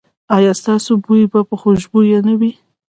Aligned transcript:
ایا 0.35 0.51
ستاسو 0.61 0.91
بوی 1.03 1.21
به 1.31 1.39
خوشبويه 1.61 2.19
نه 2.27 2.33
وي؟ 2.39 2.51